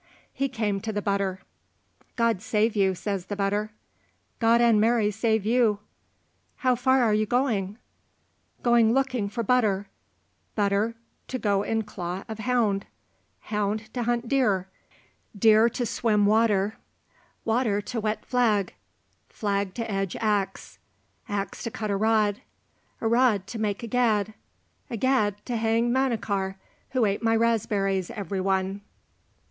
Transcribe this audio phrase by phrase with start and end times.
[0.33, 1.41] He came to the butter.
[2.15, 3.69] "God save you," says the butter.
[4.39, 5.77] "God and Mary save you."
[6.65, 7.77] "How far are you going?"
[8.63, 9.89] "Going looking for butter,
[10.55, 10.95] butter
[11.27, 12.87] to go in claw of hound,
[13.41, 14.67] hound to hunt deer,
[15.37, 16.77] deer to swim water,
[17.45, 18.73] water to wet flag,
[19.29, 20.79] flag to edge axe,
[21.29, 22.41] axe to cut a rod,
[23.01, 24.33] a rod to make a gad,
[24.89, 26.55] a gad to hang Manachar,
[26.89, 28.81] who ate my raspberries every one."